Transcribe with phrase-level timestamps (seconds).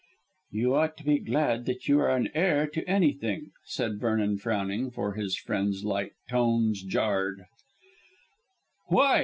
[0.49, 4.89] "You ought to be glad that you are an heir to anything," said Vernon frowning,
[4.89, 7.45] for his friend's light tones jarred.
[8.87, 9.19] "Why?"